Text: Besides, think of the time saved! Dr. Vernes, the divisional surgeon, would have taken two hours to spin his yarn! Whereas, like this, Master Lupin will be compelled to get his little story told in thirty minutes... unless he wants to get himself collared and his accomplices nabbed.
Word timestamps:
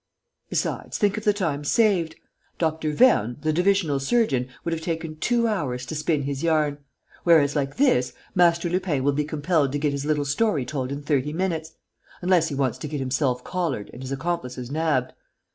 Besides, 0.49 0.97
think 0.97 1.15
of 1.19 1.25
the 1.25 1.31
time 1.31 1.63
saved! 1.63 2.15
Dr. 2.57 2.91
Vernes, 2.91 3.39
the 3.43 3.53
divisional 3.53 3.99
surgeon, 3.99 4.47
would 4.63 4.73
have 4.73 4.81
taken 4.81 5.17
two 5.17 5.47
hours 5.47 5.85
to 5.85 5.93
spin 5.93 6.23
his 6.23 6.41
yarn! 6.41 6.79
Whereas, 7.23 7.55
like 7.55 7.77
this, 7.77 8.11
Master 8.33 8.67
Lupin 8.67 9.03
will 9.03 9.11
be 9.13 9.23
compelled 9.25 9.71
to 9.73 9.77
get 9.77 9.91
his 9.93 10.03
little 10.05 10.25
story 10.25 10.65
told 10.65 10.91
in 10.91 11.03
thirty 11.03 11.33
minutes... 11.33 11.73
unless 12.19 12.47
he 12.49 12.55
wants 12.55 12.79
to 12.79 12.87
get 12.87 12.99
himself 12.99 13.43
collared 13.43 13.91
and 13.93 14.01
his 14.01 14.11
accomplices 14.11 14.71
nabbed. 14.71 15.13